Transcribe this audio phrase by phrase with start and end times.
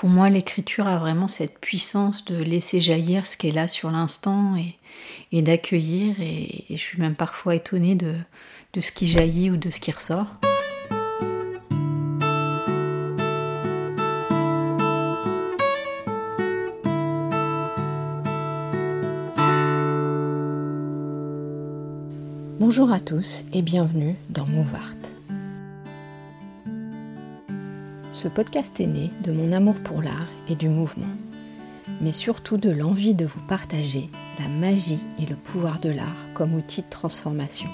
[0.00, 3.90] pour moi, l'écriture a vraiment cette puissance de laisser jaillir ce qui est là sur
[3.90, 4.54] l'instant
[5.30, 6.16] et, d'accueillir.
[6.22, 8.14] Et, je suis même parfois étonnée de,
[8.72, 10.28] de ce qui jaillit ou de ce qui ressort.
[22.58, 24.99] Bonjour à tous et bienvenue dans Mouvart.
[28.20, 31.08] Ce podcast est né de mon amour pour l'art et du mouvement,
[32.02, 36.54] mais surtout de l'envie de vous partager la magie et le pouvoir de l'art comme
[36.54, 37.70] outil de transformation,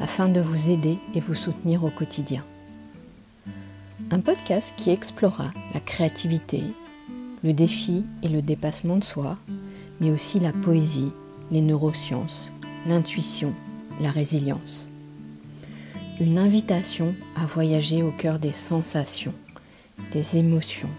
[0.00, 2.42] afin de vous aider et vous soutenir au quotidien.
[4.10, 6.62] Un podcast qui explorera la créativité,
[7.42, 9.36] le défi et le dépassement de soi,
[10.00, 11.12] mais aussi la poésie,
[11.50, 12.54] les neurosciences,
[12.86, 13.52] l'intuition,
[14.00, 14.88] la résilience.
[16.20, 19.34] Une invitation à voyager au cœur des sensations
[20.20, 20.90] émotions,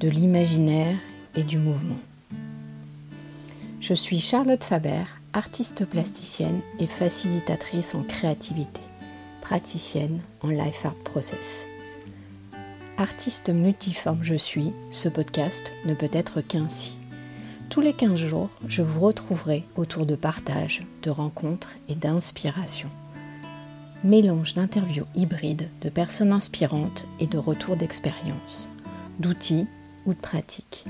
[0.00, 0.96] de l'imaginaire
[1.34, 1.98] et du mouvement.
[3.80, 8.80] Je suis Charlotte Faber, artiste plasticienne et facilitatrice en créativité,
[9.40, 11.62] praticienne en Life Art Process.
[12.98, 16.98] Artiste multiforme je suis, ce podcast ne peut être qu'ainsi.
[17.68, 22.88] Tous les 15 jours, je vous retrouverai autour de partage, de rencontres et d'inspiration
[24.04, 28.70] mélange d'interviews hybrides de personnes inspirantes et de retours d'expérience,
[29.18, 29.66] d'outils
[30.06, 30.84] ou de pratiques,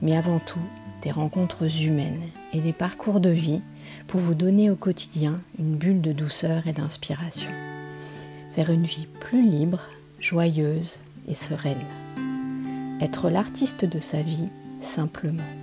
[0.00, 0.60] mais avant tout
[1.02, 3.60] des rencontres humaines et des parcours de vie
[4.06, 7.50] pour vous donner au quotidien une bulle de douceur et d'inspiration,
[8.56, 9.80] vers une vie plus libre,
[10.20, 10.98] joyeuse
[11.28, 11.76] et sereine.
[13.00, 14.48] Être l'artiste de sa vie
[14.80, 15.61] simplement.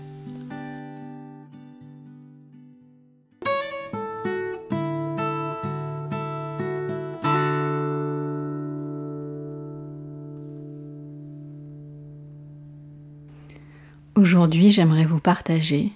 [14.19, 15.93] Aujourd'hui, j'aimerais vous partager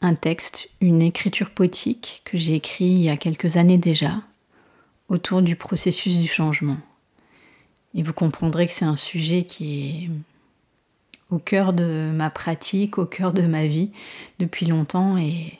[0.00, 4.22] un texte, une écriture poétique que j'ai écrit il y a quelques années déjà
[5.10, 6.78] autour du processus du changement.
[7.94, 10.10] Et vous comprendrez que c'est un sujet qui est
[11.30, 13.90] au cœur de ma pratique, au cœur de ma vie
[14.38, 15.58] depuis longtemps et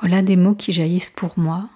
[0.00, 1.68] voilà des mots qui jaillissent pour moi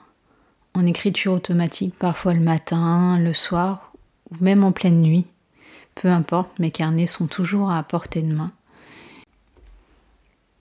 [0.72, 3.92] en écriture automatique, parfois le matin, le soir
[4.30, 5.26] ou même en pleine nuit.
[5.94, 8.50] Peu importe, mes carnets sont toujours à portée de main.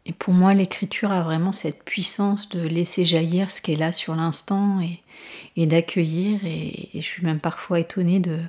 [0.05, 3.91] Et pour moi, l'écriture a vraiment cette puissance de laisser jaillir ce qui est là
[3.91, 4.79] sur l'instant
[5.55, 6.39] et, d'accueillir.
[6.43, 8.39] Et, je suis même parfois étonnée de,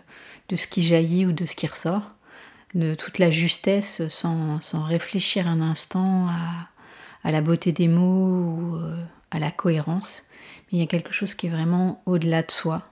[0.55, 2.15] ce qui jaillit ou de ce qui ressort,
[2.75, 6.29] de toute la justesse sans, réfléchir un instant
[7.25, 8.97] à, la beauté des mots ou euh,
[9.31, 10.25] à la cohérence.
[10.67, 12.83] Mais il y a quelque chose qui est vraiment au-delà de soi,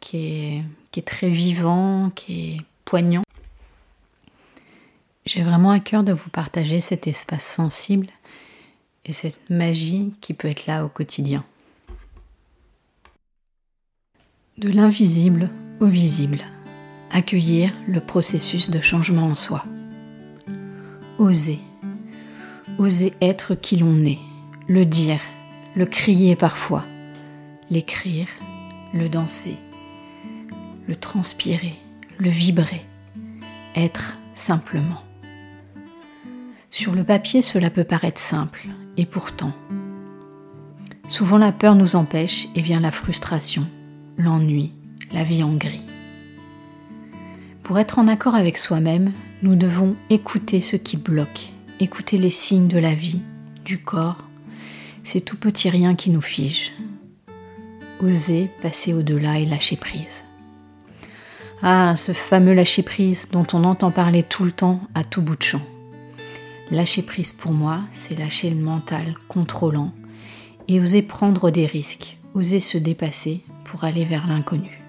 [0.00, 3.22] qui est, qui est très vivant, qui est poignant.
[5.32, 8.08] J'ai vraiment à cœur de vous partager cet espace sensible
[9.04, 11.44] et cette magie qui peut être là au quotidien.
[14.58, 15.48] De l'invisible
[15.78, 16.40] au visible,
[17.12, 19.64] accueillir le processus de changement en soi.
[21.18, 21.60] Oser,
[22.78, 24.18] oser être qui l'on est,
[24.66, 25.20] le dire,
[25.76, 26.84] le crier parfois,
[27.70, 28.26] l'écrire,
[28.92, 29.58] le danser,
[30.88, 31.76] le transpirer,
[32.18, 32.84] le vibrer,
[33.76, 35.04] être simplement.
[36.70, 39.52] Sur le papier, cela peut paraître simple, et pourtant,
[41.08, 43.66] souvent la peur nous empêche et vient la frustration,
[44.16, 44.72] l'ennui,
[45.12, 45.82] la vie en gris.
[47.64, 52.68] Pour être en accord avec soi-même, nous devons écouter ce qui bloque, écouter les signes
[52.68, 53.20] de la vie,
[53.64, 54.28] du corps,
[55.02, 56.72] ces tout petits riens qui nous figent.
[58.00, 60.24] Oser passer au-delà et lâcher prise.
[61.62, 65.36] Ah, ce fameux lâcher prise dont on entend parler tout le temps à tout bout
[65.36, 65.62] de champ.
[66.70, 69.92] Lâcher prise pour moi, c'est lâcher le mental contrôlant
[70.68, 74.80] et oser prendre des risques, oser se dépasser pour aller vers l'inconnu.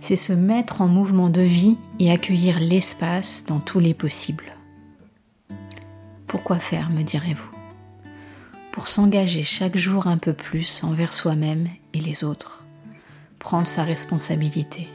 [0.00, 4.56] C'est se mettre en mouvement de vie et accueillir l'espace dans tous les possibles.
[6.26, 7.50] Pourquoi faire, me direz-vous?
[8.72, 12.64] Pour s'engager chaque jour un peu plus envers soi-même et les autres,
[13.38, 14.88] prendre sa responsabilité.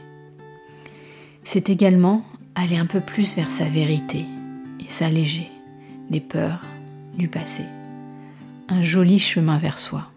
[1.44, 4.26] C'est également aller un peu plus vers sa vérité
[4.88, 5.50] s'alléger
[6.10, 6.64] des peurs
[7.16, 7.64] du passé.
[8.68, 10.10] Un joli chemin vers soi.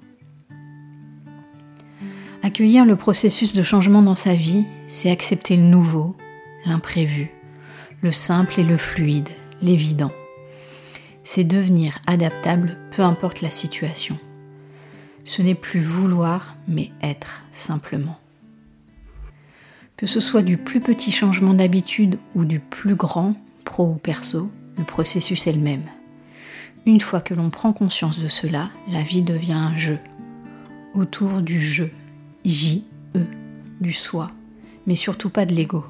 [2.42, 6.16] Accueillir le processus de changement dans sa vie, c'est accepter le nouveau,
[6.66, 7.30] l'imprévu,
[8.02, 9.30] le simple et le fluide,
[9.62, 10.12] l'évident.
[11.24, 14.18] C'est devenir adaptable peu importe la situation.
[15.26, 18.18] Ce n'est plus vouloir, mais être simplement.
[19.98, 24.50] Que ce soit du plus petit changement d'habitude ou du plus grand, pro ou perso,
[24.80, 25.84] le processus est le même.
[26.86, 30.00] Une fois que l'on prend conscience de cela, la vie devient un jeu.
[30.96, 31.92] Autour du jeu,
[32.46, 33.20] J-E,
[33.82, 34.32] du soi,
[34.88, 35.86] mais surtout pas de l'ego.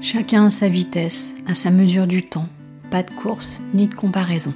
[0.00, 2.48] Chacun a sa vitesse, à sa mesure du temps,
[2.90, 4.54] pas de course ni de comparaison.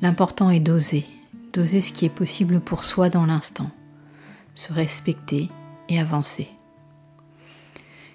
[0.00, 1.04] L'important est d'oser,
[1.52, 3.70] d'oser ce qui est possible pour soi dans l'instant,
[4.54, 5.50] se respecter
[5.90, 6.48] et avancer.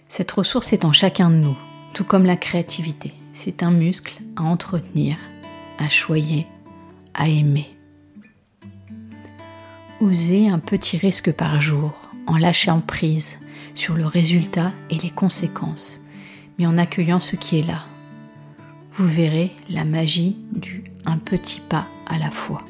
[0.07, 1.57] Cette ressource est en chacun de nous,
[1.93, 3.13] tout comme la créativité.
[3.37, 5.17] C'est un muscle à entretenir,
[5.77, 6.47] à choyer,
[7.13, 7.67] à aimer.
[9.99, 11.91] Oser un petit risque par jour,
[12.27, 13.37] en lâchant prise
[13.73, 16.05] sur le résultat et les conséquences,
[16.57, 17.83] mais en accueillant ce qui est là.
[18.91, 22.63] Vous verrez la magie du un petit pas à la fois.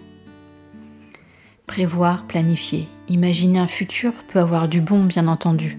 [1.67, 5.77] Prévoir, planifier, imaginer un futur peut avoir du bon bien entendu,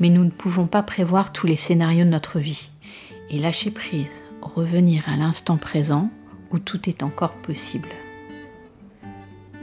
[0.00, 2.70] mais nous ne pouvons pas prévoir tous les scénarios de notre vie.
[3.30, 6.10] Et lâcher prise, revenir à l'instant présent
[6.50, 7.88] où tout est encore possible.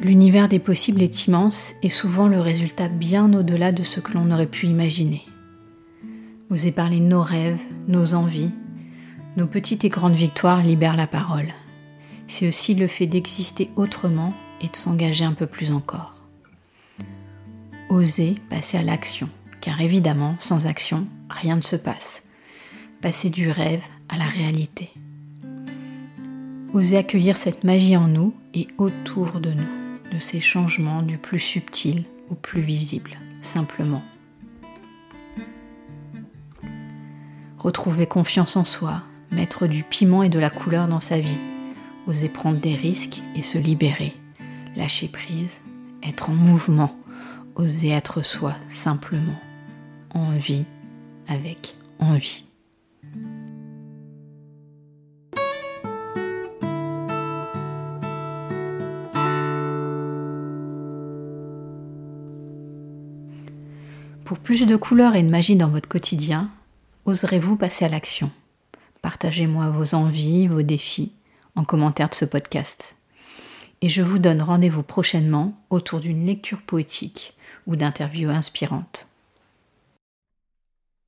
[0.02, 4.32] L'univers des possibles est immense et souvent le résultat bien au-delà de ce que l'on
[4.32, 5.24] aurait pu imaginer.
[6.50, 8.52] Oser parler nos rêves, nos envies,
[9.38, 11.54] nos petites et grandes victoires libèrent la parole.
[12.28, 16.16] C'est aussi le fait d'exister autrement et de s'engager un peu plus encore.
[17.90, 19.30] Oser passer à l'action,
[19.62, 22.23] car évidemment, sans action, rien ne se passe.
[23.04, 24.90] Passer du rêve à la réalité.
[26.74, 31.42] Oser accueillir cette magie en nous et autour de nous, de ces changements du plus
[31.42, 34.02] subtil au plus visible, simplement.
[37.58, 39.02] Retrouver confiance en soi,
[39.32, 41.40] mettre du piment et de la couleur dans sa vie,
[42.08, 44.14] oser prendre des risques et se libérer,
[44.78, 45.60] lâcher prise,
[46.04, 46.96] être en mouvement,
[47.56, 49.42] oser être soi simplement,
[50.12, 50.64] en vie
[51.28, 52.46] avec envie.
[64.26, 66.50] Pour plus de couleurs et de magie dans votre quotidien,
[67.06, 68.32] oserez-vous passer à l'action?
[69.02, 71.12] Partagez-moi vos envies, vos défis
[71.56, 72.96] en commentaire de ce podcast.
[73.82, 77.36] Et je vous donne rendez-vous prochainement autour d'une lecture poétique
[77.68, 79.10] ou d'interviews inspirantes.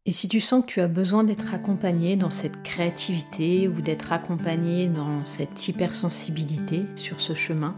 [0.05, 4.11] Et si tu sens que tu as besoin d'être accompagné dans cette créativité ou d'être
[4.11, 7.75] accompagné dans cette hypersensibilité sur ce chemin,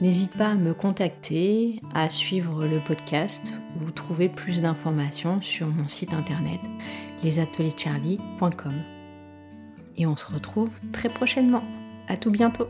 [0.00, 5.88] n'hésite pas à me contacter, à suivre le podcast ou trouver plus d'informations sur mon
[5.88, 6.60] site internet
[7.22, 8.74] lesateliercharlie.com.
[9.96, 11.62] Et on se retrouve très prochainement.
[12.08, 12.68] À tout bientôt.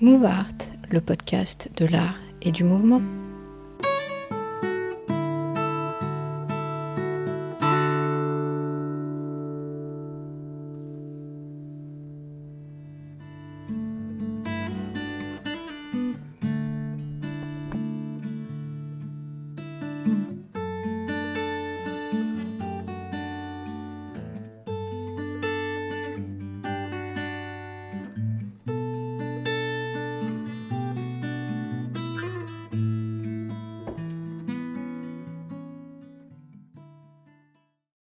[0.00, 0.48] Move Art,
[0.90, 3.02] le podcast de l'art et du mouvement.